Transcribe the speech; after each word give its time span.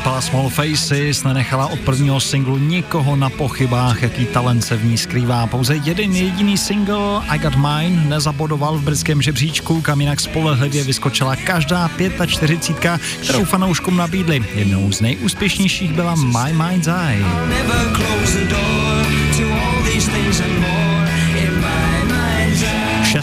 Kapela 0.00 0.20
Small 0.20 0.48
Faces 0.48 1.24
nenechala 1.24 1.66
od 1.66 1.80
prvního 1.80 2.20
singlu 2.20 2.58
nikoho 2.58 3.16
na 3.16 3.30
pochybách, 3.30 4.02
jaký 4.02 4.26
talent 4.26 4.64
se 4.64 4.76
v 4.76 4.84
ní 4.84 4.98
skrývá. 4.98 5.46
Pouze 5.46 5.76
jeden 5.76 6.12
jediný 6.16 6.58
single 6.58 7.20
I 7.28 7.38
Got 7.38 7.56
Mine 7.56 8.04
nezabodoval 8.08 8.78
v 8.78 8.82
brzkém 8.82 9.22
žebříčku, 9.22 9.80
kam 9.80 10.00
jinak 10.00 10.20
spolehlivě 10.20 10.84
vyskočila 10.84 11.36
každá 11.36 11.90
45, 12.26 13.00
kterou 13.22 13.44
fanouškům 13.44 13.96
nabídli. 13.96 14.44
Jednou 14.54 14.92
z 14.92 15.00
nejúspěšnějších 15.00 15.92
byla 15.92 16.14
My 16.14 16.52
Mind's 16.52 16.88
Eye. 16.88 17.24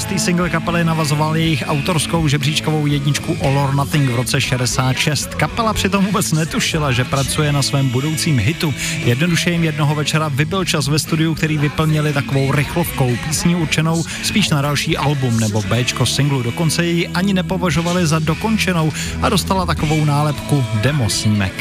Šestý 0.08 0.26
single 0.26 0.50
kapely 0.50 0.84
navazoval 0.84 1.38
jejich 1.38 1.64
autorskou 1.68 2.28
žebříčkovou 2.28 2.86
jedničku 2.86 3.38
All 3.42 3.60
or 3.60 3.76
Nothing 3.76 4.10
v 4.10 4.16
roce 4.16 4.42
66. 4.42 5.36
Kapela 5.36 5.74
přitom 5.74 6.06
vůbec 6.06 6.32
netušila, 6.32 6.92
že 6.92 7.04
pracuje 7.04 7.52
na 7.52 7.62
svém 7.62 7.90
budoucím 7.90 8.40
hitu. 8.40 8.74
Jednoduše 9.06 9.52
jim 9.52 9.64
jednoho 9.64 9.96
večera 9.96 10.28
vybil 10.28 10.66
čas 10.66 10.88
ve 10.88 11.00
studiu, 11.00 11.36
který 11.36 11.58
vyplnili 11.58 12.14
takovou 12.14 12.52
rychlovkou, 12.52 13.18
písní 13.28 13.56
určenou 13.56 14.04
spíš 14.24 14.50
na 14.50 14.62
další 14.62 14.98
album 14.98 15.40
nebo 15.40 15.62
Bčko 15.62 16.06
singlu. 16.06 16.44
Dokonce 16.44 16.86
ji 16.86 17.08
ani 17.08 17.34
nepovažovali 17.34 18.08
za 18.08 18.20
dokončenou 18.20 18.92
a 19.22 19.30
dostala 19.30 19.66
takovou 19.66 20.06
nálepku 20.06 20.66
demo 20.82 21.10
snímek. 21.10 21.54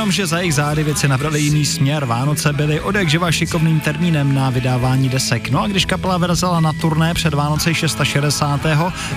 Jenomže 0.00 0.26
za 0.26 0.38
jejich 0.38 0.54
zády 0.54 0.84
věci 0.84 1.08
nabrali 1.08 1.40
jiný 1.40 1.66
směr. 1.66 2.04
Vánoce 2.04 2.52
byly 2.52 2.80
odjakživa 2.80 3.32
šikovným 3.32 3.80
termínem 3.80 4.34
na 4.34 4.50
vydávání 4.50 5.08
desek. 5.08 5.50
No 5.50 5.62
a 5.62 5.66
když 5.66 5.84
kapela 5.84 6.18
vyrazila 6.18 6.60
na 6.60 6.72
turné 6.72 7.14
před 7.14 7.34
Vánoce 7.34 7.74
660. 7.74 8.60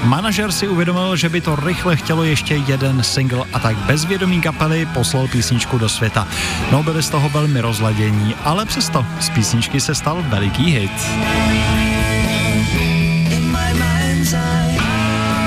manažer 0.03 0.51
si 0.51 0.67
uvědomil, 0.67 1.15
že 1.15 1.29
by 1.29 1.41
to 1.41 1.55
rychle 1.55 1.95
chtělo 1.95 2.23
ještě 2.23 2.55
jeden 2.55 3.03
single 3.03 3.45
a 3.53 3.59
tak 3.59 3.77
bez 3.77 4.05
vědomí 4.05 4.41
kapely 4.41 4.85
poslal 4.93 5.27
písničku 5.27 5.77
do 5.77 5.89
světa. 5.89 6.27
No 6.71 6.83
byli 6.83 7.03
z 7.03 7.09
toho 7.09 7.29
velmi 7.29 7.61
rozladění, 7.61 8.35
ale 8.43 8.65
přesto 8.65 9.05
z 9.19 9.29
písničky 9.29 9.81
se 9.81 9.95
stal 9.95 10.25
veliký 10.29 10.63
hit. 10.63 10.91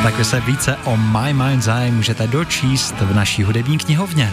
Tak 0.03 0.19
vy 0.19 0.25
se 0.25 0.41
více 0.41 0.77
o 0.84 0.97
My 0.97 1.33
Mind's 1.33 1.67
Eye 1.67 1.93
můžete 1.93 2.27
dočíst 2.27 2.95
v 3.00 3.15
naší 3.15 3.43
hudební 3.43 3.78
knihovně. 3.78 4.33